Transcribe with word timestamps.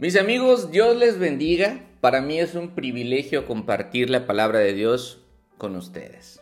Mis 0.00 0.16
amigos, 0.16 0.70
Dios 0.70 0.96
les 0.96 1.18
bendiga. 1.18 1.78
Para 2.00 2.22
mí 2.22 2.40
es 2.40 2.54
un 2.54 2.70
privilegio 2.70 3.44
compartir 3.44 4.08
la 4.08 4.26
palabra 4.26 4.58
de 4.58 4.72
Dios 4.72 5.22
con 5.58 5.76
ustedes. 5.76 6.40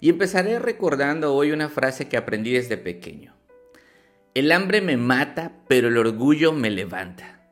Y 0.00 0.08
empezaré 0.08 0.58
recordando 0.58 1.34
hoy 1.34 1.50
una 1.50 1.68
frase 1.68 2.08
que 2.08 2.16
aprendí 2.16 2.52
desde 2.52 2.78
pequeño. 2.78 3.34
El 4.32 4.50
hambre 4.52 4.80
me 4.80 4.96
mata, 4.96 5.52
pero 5.68 5.88
el 5.88 5.98
orgullo 5.98 6.54
me 6.54 6.70
levanta. 6.70 7.42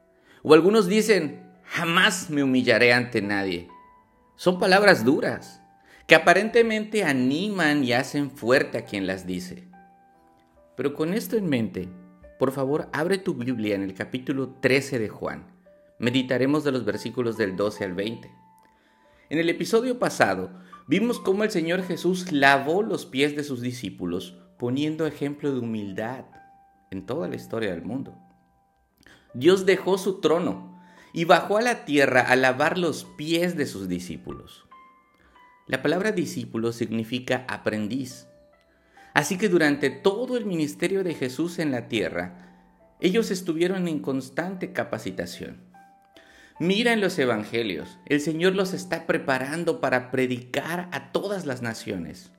O 0.42 0.54
algunos 0.54 0.88
dicen, 0.88 1.42
jamás 1.64 2.30
me 2.30 2.42
humillaré 2.42 2.94
ante 2.94 3.20
nadie. 3.20 3.68
Son 4.36 4.58
palabras 4.58 5.04
duras, 5.04 5.60
que 6.06 6.14
aparentemente 6.14 7.04
animan 7.04 7.84
y 7.84 7.92
hacen 7.92 8.30
fuerte 8.30 8.78
a 8.78 8.84
quien 8.86 9.06
las 9.06 9.26
dice. 9.26 9.68
Pero 10.78 10.94
con 10.94 11.12
esto 11.12 11.36
en 11.36 11.46
mente, 11.46 11.90
por 12.38 12.52
favor, 12.52 12.88
abre 12.92 13.18
tu 13.18 13.34
Biblia 13.34 13.74
en 13.74 13.82
el 13.82 13.94
capítulo 13.94 14.56
13 14.60 14.98
de 14.98 15.08
Juan. 15.08 15.46
Meditaremos 15.98 16.64
de 16.64 16.72
los 16.72 16.84
versículos 16.84 17.36
del 17.36 17.56
12 17.56 17.84
al 17.84 17.94
20. 17.94 18.30
En 19.30 19.38
el 19.38 19.48
episodio 19.48 19.98
pasado, 19.98 20.50
vimos 20.86 21.18
cómo 21.18 21.44
el 21.44 21.50
Señor 21.50 21.82
Jesús 21.82 22.32
lavó 22.32 22.82
los 22.82 23.06
pies 23.06 23.34
de 23.34 23.44
sus 23.44 23.62
discípulos, 23.62 24.36
poniendo 24.58 25.06
ejemplo 25.06 25.52
de 25.52 25.60
humildad 25.60 26.26
en 26.90 27.06
toda 27.06 27.28
la 27.28 27.36
historia 27.36 27.70
del 27.70 27.82
mundo. 27.82 28.14
Dios 29.32 29.66
dejó 29.66 29.96
su 29.96 30.20
trono 30.20 30.78
y 31.12 31.24
bajó 31.24 31.56
a 31.56 31.62
la 31.62 31.84
tierra 31.86 32.20
a 32.20 32.36
lavar 32.36 32.76
los 32.76 33.04
pies 33.16 33.56
de 33.56 33.66
sus 33.66 33.88
discípulos. 33.88 34.66
La 35.66 35.82
palabra 35.82 36.12
discípulo 36.12 36.72
significa 36.72 37.44
aprendiz. 37.48 38.28
Así 39.16 39.38
que 39.38 39.48
durante 39.48 39.88
todo 39.88 40.36
el 40.36 40.44
ministerio 40.44 41.02
de 41.02 41.14
Jesús 41.14 41.58
en 41.58 41.70
la 41.70 41.88
tierra, 41.88 42.34
ellos 43.00 43.30
estuvieron 43.30 43.88
en 43.88 44.00
constante 44.00 44.74
capacitación. 44.74 45.56
Mira 46.60 46.92
en 46.92 47.00
los 47.00 47.18
evangelios, 47.18 47.98
el 48.04 48.20
Señor 48.20 48.54
los 48.54 48.74
está 48.74 49.06
preparando 49.06 49.80
para 49.80 50.10
predicar 50.10 50.90
a 50.92 51.12
todas 51.12 51.46
las 51.46 51.62
naciones. 51.62 52.30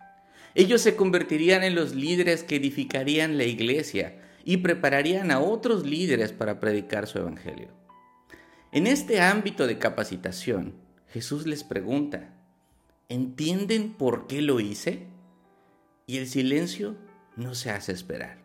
Ellos 0.53 0.81
se 0.81 0.95
convertirían 0.95 1.63
en 1.63 1.73
los 1.73 1.95
líderes 1.95 2.43
que 2.43 2.57
edificarían 2.57 3.39
la 3.39 3.45
iglesia 3.45 4.21
y 4.45 4.57
prepararían 4.57 5.31
a 5.31 5.39
otros 5.39 5.83
líderes 5.83 6.31
para 6.31 6.59
predicar 6.59 7.07
su 7.07 7.17
evangelio. 7.17 7.69
En 8.71 8.85
este 8.85 9.19
ámbito 9.19 9.65
de 9.65 9.79
capacitación, 9.79 10.75
Jesús 11.07 11.47
les 11.47 11.63
pregunta, 11.63 12.35
¿entienden 13.09 13.93
por 13.93 14.27
qué 14.27 14.43
lo 14.43 14.59
hice? 14.59 15.16
Y 16.07 16.17
el 16.17 16.27
silencio 16.27 16.95
no 17.35 17.53
se 17.53 17.69
hace 17.69 17.91
esperar. 17.91 18.39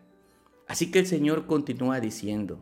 Así 0.67 0.91
que 0.91 0.99
el 0.99 1.07
Señor 1.07 1.47
continúa 1.47 2.01
diciendo, 2.01 2.59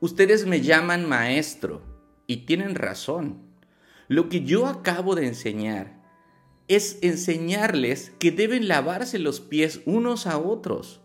ustedes 0.00 0.46
me 0.46 0.62
llaman 0.62 1.08
maestro 1.08 1.82
y 2.26 2.38
tienen 2.38 2.74
razón. 2.74 3.42
Lo 4.08 4.28
que 4.28 4.42
yo 4.42 4.66
acabo 4.66 5.14
de 5.14 5.26
enseñar 5.26 6.00
es 6.66 6.98
enseñarles 7.02 8.12
que 8.18 8.32
deben 8.32 8.68
lavarse 8.68 9.18
los 9.18 9.40
pies 9.40 9.82
unos 9.84 10.26
a 10.26 10.38
otros. 10.38 11.00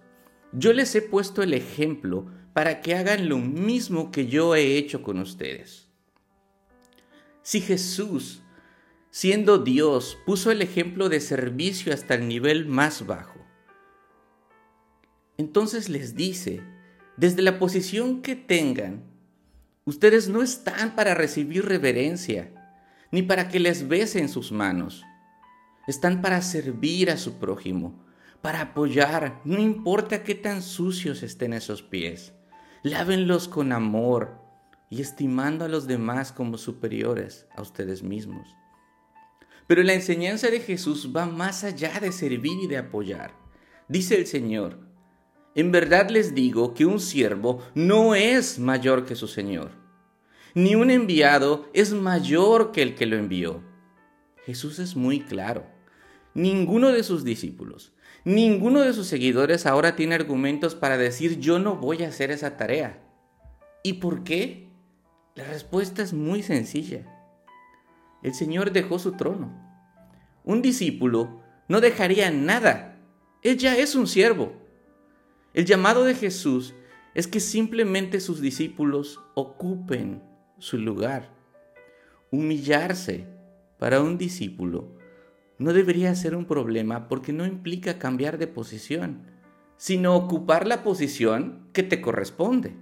Yo 0.54 0.72
les 0.72 0.96
he 0.96 1.02
puesto 1.02 1.44
el 1.44 1.54
ejemplo 1.54 2.28
para 2.54 2.82
que 2.82 2.96
hagan 2.96 3.28
lo 3.28 3.38
mismo 3.38 4.12
que 4.12 4.28
yo 4.28 4.56
he 4.56 4.78
hecho 4.78 5.04
con 5.04 5.20
ustedes. 5.20 5.90
Si 7.42 7.60
Jesús 7.60 8.42
siendo 9.16 9.60
Dios, 9.60 10.18
puso 10.26 10.52
el 10.52 10.62
ejemplo 10.62 11.08
de 11.08 11.22
servicio 11.22 11.94
hasta 11.94 12.16
el 12.16 12.28
nivel 12.28 12.66
más 12.66 13.08
bajo. 13.08 13.40
Entonces 15.38 15.88
les 15.88 16.18
dice, 16.18 16.62
desde 17.16 17.42
la 17.42 17.58
posición 17.58 18.22
que 18.22 18.36
tengan, 18.36 19.06
ustedes 19.86 20.28
no 20.28 20.42
están 20.42 20.96
para 20.96 21.14
recibir 21.14 21.64
reverencia, 21.64 22.52
ni 23.10 23.22
para 23.22 23.48
que 23.48 23.62
les 23.62 23.88
besen 23.88 24.28
sus 24.28 24.52
manos. 24.52 25.06
Están 25.88 26.22
para 26.22 26.42
servir 26.42 27.10
a 27.10 27.16
su 27.16 27.36
prójimo, 27.36 28.06
para 28.42 28.60
apoyar, 28.60 29.40
no 29.46 29.62
importa 29.62 30.24
qué 30.24 30.36
tan 30.36 30.62
sucios 30.62 31.24
estén 31.24 31.54
esos 31.54 31.82
pies. 31.82 32.34
Lávenlos 32.84 33.48
con 33.48 33.72
amor 33.72 34.42
y 34.90 35.00
estimando 35.00 35.64
a 35.64 35.70
los 35.70 35.88
demás 35.88 36.34
como 36.34 36.58
superiores 36.58 37.48
a 37.56 37.62
ustedes 37.62 38.04
mismos. 38.04 38.58
Pero 39.68 39.82
la 39.84 39.94
enseñanza 39.94 40.50
de 40.50 40.60
Jesús 40.60 41.12
va 41.16 41.26
más 41.26 41.64
allá 41.64 42.00
de 42.00 42.12
servir 42.12 42.60
y 42.62 42.68
de 42.68 42.78
apoyar. 42.78 43.34
Dice 43.88 44.16
el 44.16 44.28
Señor, 44.28 44.80
en 45.56 45.72
verdad 45.72 46.10
les 46.10 46.36
digo 46.36 46.74
que 46.74 46.86
un 46.86 47.00
siervo 47.00 47.64
no 47.74 48.14
es 48.14 48.60
mayor 48.60 49.06
que 49.06 49.16
su 49.16 49.28
Señor, 49.28 49.72
ni 50.54 50.76
un 50.76 50.92
enviado 50.92 51.70
es 51.74 51.94
mayor 51.94 52.72
que 52.72 52.82
el 52.82 52.96
que 52.96 53.06
lo 53.06 53.18
envió. 53.18 53.64
Jesús 54.46 54.80
es 54.80 54.96
muy 54.96 55.22
claro. 55.22 55.66
Ninguno 56.36 56.90
de 56.90 57.04
sus 57.04 57.24
discípulos, 57.24 57.94
ninguno 58.26 58.82
de 58.82 58.94
sus 58.94 59.08
seguidores 59.08 59.66
ahora 59.66 59.96
tiene 59.96 60.16
argumentos 60.16 60.76
para 60.76 60.98
decir 60.98 61.40
yo 61.40 61.60
no 61.60 61.78
voy 61.78 62.04
a 62.04 62.10
hacer 62.10 62.30
esa 62.30 62.58
tarea. 62.58 63.02
¿Y 63.84 63.94
por 63.94 64.24
qué? 64.24 64.70
La 65.34 65.46
respuesta 65.46 66.04
es 66.04 66.14
muy 66.14 66.44
sencilla 66.44 67.15
el 68.26 68.34
Señor 68.34 68.72
dejó 68.72 68.98
su 68.98 69.12
trono. 69.12 69.54
Un 70.44 70.64
discípulo 70.64 71.44
no 71.68 71.80
dejaría 71.80 72.32
nada. 72.32 72.98
Él 73.44 73.60
ya 73.60 73.78
es 73.78 73.94
un 73.94 74.08
siervo. 74.08 74.52
El 75.54 75.66
llamado 75.66 76.04
de 76.04 76.16
Jesús 76.16 76.74
es 77.14 77.28
que 77.28 77.40
simplemente 77.40 78.20
sus 78.20 78.42
discípulos 78.42 79.20
ocupen 79.36 80.24
su 80.58 80.80
lugar. 80.80 81.36
Humillarse 82.32 83.28
para 83.78 84.02
un 84.02 84.18
discípulo 84.18 84.98
no 85.60 85.72
debería 85.72 86.16
ser 86.16 86.36
un 86.36 86.46
problema 86.46 87.08
porque 87.08 87.32
no 87.32 87.46
implica 87.46 88.00
cambiar 88.00 88.40
de 88.40 88.48
posición, 88.48 89.22
sino 89.78 90.16
ocupar 90.16 90.66
la 90.66 90.82
posición 90.82 91.70
que 91.74 91.84
te 91.84 92.02
corresponde. 92.02 92.76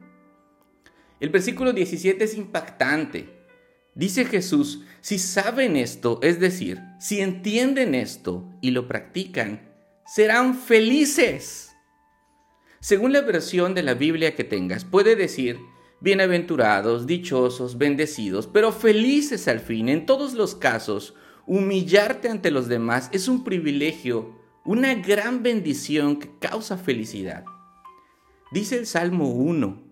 El 1.20 1.32
versículo 1.32 1.74
17 1.74 2.24
es 2.24 2.38
impactante 2.38 3.43
Dice 3.96 4.26
Jesús, 4.26 4.82
si 5.02 5.20
saben 5.20 5.76
esto, 5.76 6.20
es 6.24 6.40
decir, 6.40 6.82
si 7.00 7.22
entienden 7.22 7.94
esto 7.94 8.52
y 8.60 8.72
lo 8.72 8.88
practican, 8.88 9.70
serán 10.06 10.56
felices. 10.56 11.76
Según 12.80 13.14
la 13.14 13.22
versión 13.22 13.76
de 13.76 13.84
la 13.84 13.94
Biblia 13.94 14.36
que 14.36 14.44
tengas, 14.44 14.84
puede 14.84 15.16
decir, 15.16 15.60
bienaventurados, 16.02 17.06
dichosos, 17.06 17.78
bendecidos, 17.78 18.48
pero 18.48 18.72
felices 18.72 19.48
al 19.48 19.60
fin. 19.60 19.90
En 19.90 20.06
todos 20.06 20.34
los 20.34 20.56
casos, 20.56 21.14
humillarte 21.46 22.30
ante 22.30 22.50
los 22.50 22.68
demás 22.68 23.10
es 23.14 23.28
un 23.28 23.44
privilegio, 23.44 24.40
una 24.66 24.96
gran 24.96 25.44
bendición 25.44 26.18
que 26.18 26.32
causa 26.40 26.78
felicidad. 26.78 27.46
Dice 28.52 28.78
el 28.78 28.88
Salmo 28.88 29.30
1, 29.30 29.84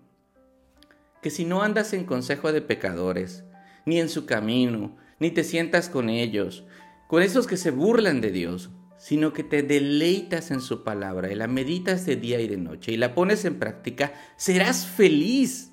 que 1.22 1.30
si 1.30 1.44
no 1.44 1.62
andas 1.62 1.92
en 1.92 2.04
consejo 2.04 2.52
de 2.52 2.62
pecadores, 2.62 3.44
ni 3.86 4.00
en 4.00 4.08
su 4.08 4.26
camino, 4.26 4.96
ni 5.18 5.30
te 5.30 5.44
sientas 5.44 5.88
con 5.88 6.08
ellos, 6.08 6.64
con 7.08 7.22
esos 7.22 7.46
que 7.46 7.56
se 7.56 7.70
burlan 7.70 8.20
de 8.20 8.30
Dios, 8.30 8.70
sino 8.98 9.32
que 9.32 9.42
te 9.42 9.62
deleitas 9.62 10.50
en 10.50 10.60
su 10.60 10.84
palabra 10.84 11.32
y 11.32 11.34
la 11.34 11.48
meditas 11.48 12.06
de 12.06 12.16
día 12.16 12.40
y 12.40 12.46
de 12.46 12.56
noche 12.56 12.92
y 12.92 12.96
la 12.96 13.14
pones 13.14 13.44
en 13.44 13.58
práctica, 13.58 14.12
serás 14.36 14.86
feliz. 14.86 15.72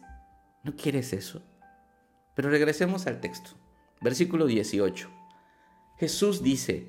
¿No 0.63 0.75
quieres 0.75 1.13
eso? 1.13 1.43
Pero 2.35 2.49
regresemos 2.49 3.05
al 3.05 3.19
texto. 3.19 3.51
Versículo 4.01 4.47
18. 4.47 5.09
Jesús 5.97 6.41
dice, 6.41 6.87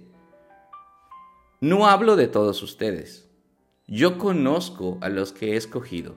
no 1.60 1.86
hablo 1.86 2.16
de 2.16 2.26
todos 2.26 2.62
ustedes. 2.62 3.28
Yo 3.86 4.16
conozco 4.16 4.96
a 5.02 5.10
los 5.10 5.32
que 5.32 5.52
he 5.52 5.56
escogido, 5.56 6.16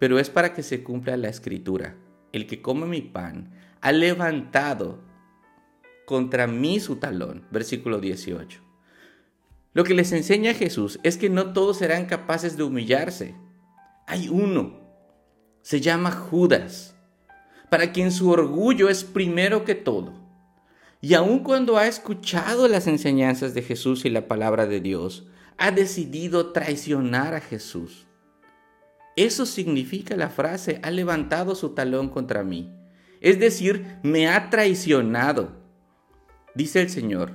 pero 0.00 0.18
es 0.18 0.30
para 0.30 0.52
que 0.52 0.64
se 0.64 0.82
cumpla 0.82 1.16
la 1.16 1.28
escritura. 1.28 1.96
El 2.32 2.46
que 2.46 2.60
come 2.60 2.86
mi 2.86 3.02
pan 3.02 3.52
ha 3.80 3.92
levantado 3.92 5.00
contra 6.06 6.46
mí 6.46 6.80
su 6.80 6.96
talón. 6.96 7.44
Versículo 7.50 8.00
18. 8.00 8.60
Lo 9.74 9.84
que 9.84 9.94
les 9.94 10.12
enseña 10.12 10.54
Jesús 10.54 10.98
es 11.02 11.16
que 11.16 11.30
no 11.30 11.52
todos 11.52 11.78
serán 11.78 12.06
capaces 12.06 12.56
de 12.56 12.64
humillarse. 12.64 13.34
Hay 14.06 14.28
uno, 14.28 14.80
se 15.62 15.80
llama 15.80 16.10
Judas, 16.10 16.96
para 17.70 17.92
quien 17.92 18.10
su 18.10 18.30
orgullo 18.30 18.88
es 18.88 19.04
primero 19.04 19.64
que 19.64 19.74
todo. 19.74 20.14
Y 21.00 21.14
aun 21.14 21.40
cuando 21.40 21.76
ha 21.76 21.86
escuchado 21.86 22.66
las 22.66 22.86
enseñanzas 22.86 23.54
de 23.54 23.62
Jesús 23.62 24.04
y 24.04 24.10
la 24.10 24.26
palabra 24.26 24.66
de 24.66 24.80
Dios, 24.80 25.28
ha 25.58 25.70
decidido 25.70 26.52
traicionar 26.52 27.34
a 27.34 27.40
Jesús. 27.40 28.06
Eso 29.14 29.46
significa 29.46 30.16
la 30.16 30.30
frase, 30.30 30.80
ha 30.82 30.90
levantado 30.90 31.54
su 31.54 31.70
talón 31.70 32.08
contra 32.08 32.42
mí. 32.42 32.72
Es 33.20 33.38
decir, 33.38 33.98
me 34.02 34.28
ha 34.28 34.50
traicionado. 34.50 35.56
Dice 36.54 36.80
el 36.80 36.90
Señor, 36.90 37.32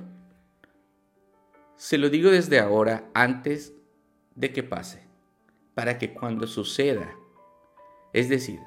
se 1.76 1.98
lo 1.98 2.08
digo 2.08 2.30
desde 2.30 2.58
ahora 2.58 3.10
antes 3.14 3.74
de 4.34 4.52
que 4.52 4.62
pase, 4.62 5.06
para 5.74 5.98
que 5.98 6.14
cuando 6.14 6.46
suceda, 6.46 7.14
es 8.12 8.28
decir, 8.28 8.60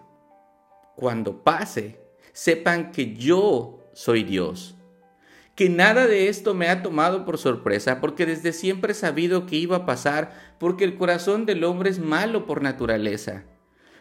cuando 0.95 1.43
pase, 1.43 1.99
sepan 2.33 2.91
que 2.91 3.15
yo 3.15 3.79
soy 3.93 4.23
Dios. 4.23 4.75
Que 5.55 5.69
nada 5.69 6.05
de 6.05 6.29
esto 6.29 6.53
me 6.53 6.69
ha 6.69 6.83
tomado 6.83 7.25
por 7.25 7.39
sorpresa, 7.39 7.99
porque 7.99 8.27
desde 8.27 8.53
siempre 8.53 8.91
he 8.91 8.95
sabido 8.95 9.47
que 9.47 9.55
iba 9.55 9.77
a 9.77 9.85
pasar, 9.87 10.55
porque 10.59 10.83
el 10.83 10.97
corazón 10.97 11.47
del 11.47 11.63
hombre 11.63 11.89
es 11.89 11.97
malo 11.97 12.45
por 12.45 12.61
naturaleza. 12.61 13.43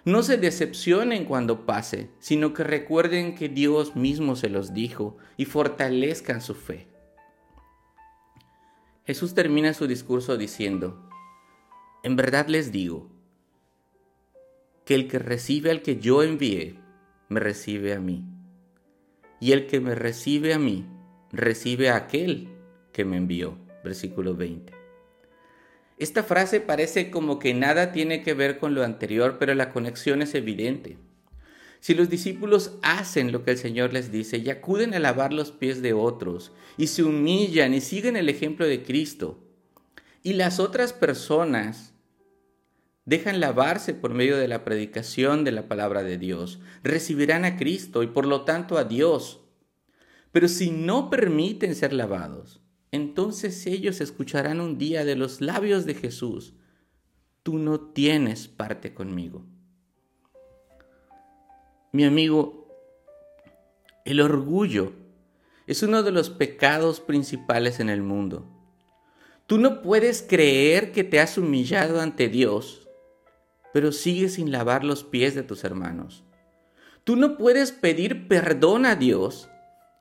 No 0.06 0.22
se 0.22 0.36
decepcionen 0.36 1.24
cuando 1.24 1.66
pase, 1.66 2.10
sino 2.20 2.54
que 2.54 2.62
recuerden 2.62 3.34
que 3.34 3.48
Dios 3.48 3.96
mismo 3.96 4.36
se 4.36 4.48
los 4.48 4.72
dijo 4.72 5.16
y 5.36 5.46
fortalezcan 5.46 6.40
su 6.40 6.54
fe. 6.54 6.86
Jesús 9.04 9.34
termina 9.34 9.74
su 9.74 9.88
discurso 9.88 10.36
diciendo, 10.36 11.10
En 12.04 12.14
verdad 12.14 12.46
les 12.46 12.70
digo, 12.70 13.10
que 14.84 14.94
el 14.94 15.08
que 15.08 15.18
recibe 15.18 15.72
al 15.72 15.82
que 15.82 15.98
yo 15.98 16.22
envié, 16.22 16.78
me 17.28 17.40
recibe 17.40 17.92
a 17.92 17.98
mí. 17.98 18.24
Y 19.40 19.50
el 19.50 19.66
que 19.66 19.80
me 19.80 19.96
recibe 19.96 20.54
a 20.54 20.60
mí, 20.60 20.86
recibe 21.32 21.90
a 21.90 21.96
aquel 21.96 22.48
que 22.92 23.04
me 23.04 23.16
envió. 23.16 23.58
Versículo 23.82 24.36
20. 24.36 24.75
Esta 25.98 26.22
frase 26.22 26.60
parece 26.60 27.10
como 27.10 27.38
que 27.38 27.54
nada 27.54 27.92
tiene 27.92 28.22
que 28.22 28.34
ver 28.34 28.58
con 28.58 28.74
lo 28.74 28.84
anterior, 28.84 29.36
pero 29.38 29.54
la 29.54 29.72
conexión 29.72 30.20
es 30.20 30.34
evidente. 30.34 30.98
Si 31.80 31.94
los 31.94 32.10
discípulos 32.10 32.78
hacen 32.82 33.32
lo 33.32 33.44
que 33.44 33.52
el 33.52 33.58
Señor 33.58 33.92
les 33.92 34.10
dice 34.10 34.38
y 34.38 34.50
acuden 34.50 34.92
a 34.92 34.98
lavar 34.98 35.32
los 35.32 35.52
pies 35.52 35.82
de 35.82 35.92
otros 35.92 36.52
y 36.76 36.88
se 36.88 37.02
humillan 37.02 37.74
y 37.74 37.80
siguen 37.80 38.16
el 38.16 38.28
ejemplo 38.28 38.66
de 38.66 38.82
Cristo, 38.82 39.42
y 40.22 40.32
las 40.32 40.58
otras 40.58 40.92
personas 40.92 41.94
dejan 43.04 43.38
lavarse 43.38 43.94
por 43.94 44.12
medio 44.12 44.36
de 44.36 44.48
la 44.48 44.64
predicación 44.64 45.44
de 45.44 45.52
la 45.52 45.68
palabra 45.68 46.02
de 46.02 46.18
Dios, 46.18 46.58
recibirán 46.82 47.44
a 47.44 47.56
Cristo 47.56 48.02
y 48.02 48.08
por 48.08 48.26
lo 48.26 48.42
tanto 48.42 48.76
a 48.76 48.84
Dios. 48.84 49.44
Pero 50.32 50.48
si 50.48 50.72
no 50.72 51.08
permiten 51.08 51.76
ser 51.76 51.92
lavados, 51.92 52.60
entonces 52.96 53.66
ellos 53.66 54.00
escucharán 54.00 54.60
un 54.60 54.78
día 54.78 55.04
de 55.04 55.14
los 55.14 55.40
labios 55.40 55.86
de 55.86 55.94
Jesús, 55.94 56.54
tú 57.44 57.58
no 57.58 57.78
tienes 57.78 58.48
parte 58.48 58.92
conmigo. 58.92 59.44
Mi 61.92 62.04
amigo, 62.04 62.68
el 64.04 64.20
orgullo 64.20 64.92
es 65.68 65.82
uno 65.84 66.02
de 66.02 66.10
los 66.10 66.30
pecados 66.30 67.00
principales 67.00 67.78
en 67.78 67.88
el 67.88 68.02
mundo. 68.02 68.50
Tú 69.46 69.58
no 69.58 69.80
puedes 69.80 70.22
creer 70.22 70.90
que 70.90 71.04
te 71.04 71.20
has 71.20 71.38
humillado 71.38 72.00
ante 72.00 72.28
Dios 72.28 72.86
pero 73.76 73.92
sigues 73.92 74.32
sin 74.32 74.52
lavar 74.52 74.84
los 74.84 75.04
pies 75.04 75.34
de 75.34 75.42
tus 75.42 75.62
hermanos. 75.62 76.24
Tú 77.04 77.14
no 77.14 77.36
puedes 77.36 77.72
pedir 77.72 78.26
perdón 78.26 78.86
a 78.86 78.96
Dios 78.96 79.50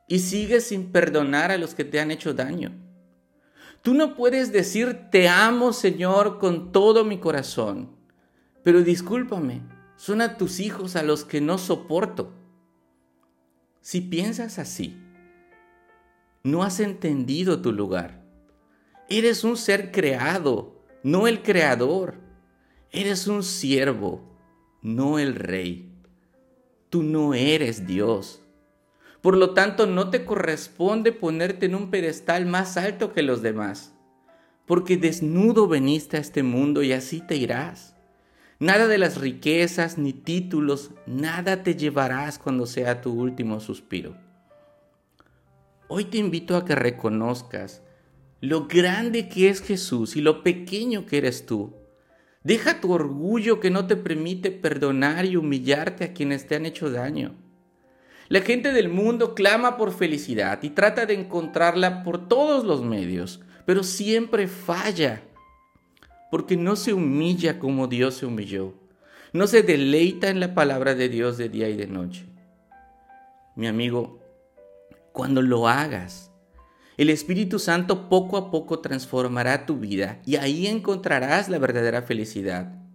y 0.08 0.20
sigues 0.20 0.68
sin 0.68 0.92
perdonar 0.92 1.50
a 1.50 1.58
los 1.58 1.74
que 1.74 1.84
te 1.84 2.00
han 2.00 2.10
hecho 2.10 2.32
daño. 2.32 2.72
Tú 3.86 3.94
no 3.94 4.16
puedes 4.16 4.50
decir 4.50 4.98
te 5.12 5.28
amo 5.28 5.72
Señor 5.72 6.40
con 6.40 6.72
todo 6.72 7.04
mi 7.04 7.18
corazón, 7.18 7.88
pero 8.64 8.82
discúlpame, 8.82 9.62
son 9.94 10.22
a 10.22 10.36
tus 10.36 10.58
hijos 10.58 10.96
a 10.96 11.04
los 11.04 11.24
que 11.24 11.40
no 11.40 11.56
soporto. 11.56 12.32
Si 13.80 14.00
piensas 14.00 14.58
así, 14.58 15.00
no 16.42 16.64
has 16.64 16.80
entendido 16.80 17.62
tu 17.62 17.70
lugar. 17.70 18.24
Eres 19.08 19.44
un 19.44 19.56
ser 19.56 19.92
creado, 19.92 20.82
no 21.04 21.28
el 21.28 21.44
creador. 21.44 22.16
Eres 22.90 23.28
un 23.28 23.44
siervo, 23.44 24.36
no 24.82 25.20
el 25.20 25.36
rey. 25.36 25.92
Tú 26.90 27.04
no 27.04 27.34
eres 27.34 27.86
Dios. 27.86 28.42
Por 29.20 29.36
lo 29.36 29.54
tanto, 29.54 29.86
no 29.86 30.10
te 30.10 30.24
corresponde 30.24 31.12
ponerte 31.12 31.66
en 31.66 31.74
un 31.74 31.90
pedestal 31.90 32.46
más 32.46 32.76
alto 32.76 33.12
que 33.12 33.22
los 33.22 33.42
demás, 33.42 33.94
porque 34.66 34.96
desnudo 34.96 35.68
veniste 35.68 36.16
a 36.16 36.20
este 36.20 36.42
mundo 36.42 36.82
y 36.82 36.92
así 36.92 37.20
te 37.20 37.36
irás. 37.36 37.96
Nada 38.58 38.86
de 38.86 38.98
las 38.98 39.20
riquezas 39.20 39.98
ni 39.98 40.12
títulos, 40.12 40.92
nada 41.06 41.62
te 41.62 41.74
llevarás 41.74 42.38
cuando 42.38 42.66
sea 42.66 43.00
tu 43.00 43.12
último 43.12 43.60
suspiro. 43.60 44.16
Hoy 45.88 46.04
te 46.04 46.18
invito 46.18 46.56
a 46.56 46.64
que 46.64 46.74
reconozcas 46.74 47.82
lo 48.40 48.66
grande 48.66 49.28
que 49.28 49.48
es 49.48 49.60
Jesús 49.60 50.16
y 50.16 50.20
lo 50.20 50.42
pequeño 50.42 51.06
que 51.06 51.18
eres 51.18 51.46
tú 51.46 51.74
Deja 52.46 52.80
tu 52.80 52.92
orgullo 52.92 53.58
que 53.58 53.70
no 53.70 53.88
te 53.88 53.96
permite 53.96 54.52
perdonar 54.52 55.24
y 55.24 55.34
humillarte 55.34 56.04
a 56.04 56.12
quienes 56.12 56.46
te 56.46 56.54
han 56.54 56.64
hecho 56.64 56.92
daño. 56.92 57.34
La 58.28 58.40
gente 58.40 58.72
del 58.72 58.88
mundo 58.88 59.34
clama 59.34 59.76
por 59.76 59.92
felicidad 59.92 60.60
y 60.62 60.70
trata 60.70 61.06
de 61.06 61.14
encontrarla 61.14 62.02
por 62.02 62.28
todos 62.28 62.64
los 62.64 62.82
medios, 62.82 63.40
pero 63.66 63.84
siempre 63.84 64.48
falla, 64.48 65.22
porque 66.30 66.56
no 66.56 66.74
se 66.74 66.92
humilla 66.92 67.60
como 67.60 67.86
Dios 67.86 68.16
se 68.16 68.26
humilló, 68.26 68.74
no 69.32 69.46
se 69.46 69.62
deleita 69.62 70.28
en 70.28 70.40
la 70.40 70.54
palabra 70.54 70.96
de 70.96 71.08
Dios 71.08 71.38
de 71.38 71.48
día 71.48 71.68
y 71.68 71.76
de 71.76 71.86
noche. 71.86 72.26
Mi 73.54 73.68
amigo, 73.68 74.20
cuando 75.12 75.40
lo 75.40 75.68
hagas, 75.68 76.32
el 76.96 77.10
Espíritu 77.10 77.58
Santo 77.60 78.08
poco 78.08 78.38
a 78.38 78.50
poco 78.50 78.80
transformará 78.80 79.66
tu 79.66 79.76
vida 79.76 80.20
y 80.26 80.36
ahí 80.36 80.66
encontrarás 80.66 81.48
la 81.48 81.58
verdadera 81.58 82.02
felicidad. 82.02 82.85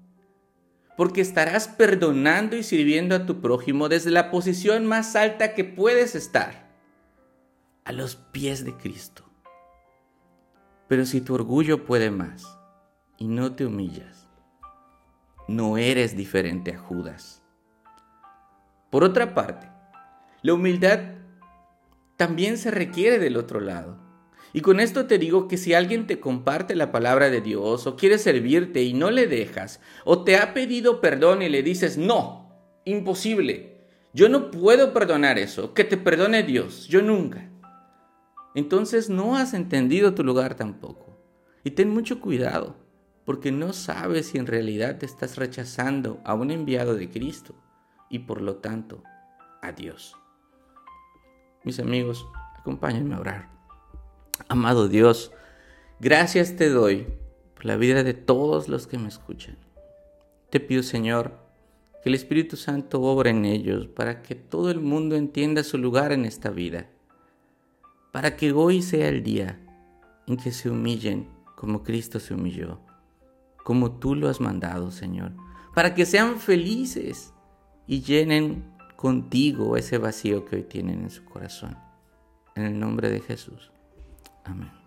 Porque 1.01 1.21
estarás 1.21 1.67
perdonando 1.67 2.55
y 2.55 2.61
sirviendo 2.61 3.15
a 3.15 3.25
tu 3.25 3.41
prójimo 3.41 3.89
desde 3.89 4.11
la 4.11 4.29
posición 4.29 4.85
más 4.85 5.15
alta 5.15 5.55
que 5.55 5.63
puedes 5.63 6.13
estar, 6.13 6.69
a 7.83 7.91
los 7.91 8.15
pies 8.15 8.63
de 8.63 8.77
Cristo. 8.77 9.27
Pero 10.87 11.07
si 11.07 11.19
tu 11.19 11.33
orgullo 11.33 11.87
puede 11.87 12.11
más 12.11 12.55
y 13.17 13.27
no 13.27 13.55
te 13.55 13.65
humillas, 13.65 14.27
no 15.47 15.79
eres 15.79 16.15
diferente 16.15 16.75
a 16.75 16.77
Judas. 16.77 17.41
Por 18.91 19.03
otra 19.03 19.33
parte, 19.33 19.71
la 20.43 20.53
humildad 20.53 20.99
también 22.15 22.59
se 22.59 22.69
requiere 22.69 23.17
del 23.17 23.37
otro 23.37 23.59
lado. 23.59 23.97
Y 24.53 24.61
con 24.61 24.79
esto 24.79 25.05
te 25.05 25.17
digo 25.17 25.47
que 25.47 25.57
si 25.57 25.73
alguien 25.73 26.07
te 26.07 26.19
comparte 26.19 26.75
la 26.75 26.91
palabra 26.91 27.29
de 27.29 27.41
Dios 27.41 27.87
o 27.87 27.95
quiere 27.95 28.17
servirte 28.17 28.83
y 28.83 28.93
no 28.93 29.11
le 29.11 29.27
dejas, 29.27 29.79
o 30.03 30.23
te 30.23 30.37
ha 30.37 30.53
pedido 30.53 30.99
perdón 30.99 31.41
y 31.41 31.49
le 31.49 31.63
dices, 31.63 31.97
no, 31.97 32.51
imposible, 32.83 33.77
yo 34.13 34.27
no 34.27 34.51
puedo 34.51 34.91
perdonar 34.91 35.39
eso, 35.39 35.73
que 35.73 35.85
te 35.85 35.95
perdone 35.97 36.43
Dios, 36.43 36.87
yo 36.87 37.01
nunca. 37.01 37.49
Entonces 38.55 39.09
no 39.09 39.37
has 39.37 39.53
entendido 39.53 40.13
tu 40.13 40.23
lugar 40.23 40.55
tampoco. 40.55 41.17
Y 41.63 41.71
ten 41.71 41.89
mucho 41.89 42.19
cuidado, 42.19 42.75
porque 43.25 43.51
no 43.51 43.71
sabes 43.71 44.27
si 44.27 44.37
en 44.37 44.47
realidad 44.47 44.97
te 44.97 45.05
estás 45.05 45.37
rechazando 45.37 46.19
a 46.25 46.33
un 46.33 46.51
enviado 46.51 46.95
de 46.95 47.09
Cristo 47.09 47.55
y 48.09 48.19
por 48.19 48.41
lo 48.41 48.57
tanto 48.57 49.03
a 49.61 49.71
Dios. 49.71 50.17
Mis 51.63 51.79
amigos, 51.79 52.27
acompáñenme 52.59 53.15
a 53.15 53.19
orar. 53.19 53.60
Amado 54.51 54.89
Dios, 54.89 55.31
gracias 56.01 56.57
te 56.57 56.67
doy 56.67 57.07
por 57.53 57.63
la 57.63 57.77
vida 57.77 58.03
de 58.03 58.13
todos 58.13 58.67
los 58.67 58.85
que 58.85 58.97
me 58.97 59.07
escuchan. 59.07 59.57
Te 60.49 60.59
pido, 60.59 60.83
Señor, 60.83 61.39
que 62.03 62.09
el 62.09 62.15
Espíritu 62.15 62.57
Santo 62.57 63.01
obre 63.01 63.29
en 63.29 63.45
ellos 63.45 63.87
para 63.87 64.21
que 64.21 64.35
todo 64.35 64.69
el 64.69 64.81
mundo 64.81 65.15
entienda 65.15 65.63
su 65.63 65.77
lugar 65.77 66.11
en 66.11 66.25
esta 66.25 66.49
vida, 66.49 66.89
para 68.11 68.35
que 68.35 68.51
hoy 68.51 68.81
sea 68.81 69.07
el 69.07 69.23
día 69.23 69.57
en 70.27 70.35
que 70.35 70.51
se 70.51 70.69
humillen 70.69 71.29
como 71.55 71.81
Cristo 71.81 72.19
se 72.19 72.33
humilló, 72.33 72.81
como 73.63 73.99
tú 73.99 74.15
lo 74.15 74.27
has 74.27 74.41
mandado, 74.41 74.91
Señor, 74.91 75.31
para 75.73 75.95
que 75.95 76.05
sean 76.05 76.41
felices 76.41 77.33
y 77.87 78.01
llenen 78.01 78.65
contigo 78.97 79.77
ese 79.77 79.97
vacío 79.97 80.43
que 80.43 80.57
hoy 80.57 80.63
tienen 80.63 81.03
en 81.03 81.09
su 81.09 81.23
corazón. 81.23 81.77
En 82.55 82.65
el 82.65 82.77
nombre 82.77 83.09
de 83.09 83.21
Jesús. 83.21 83.70
Amin. 84.45 84.80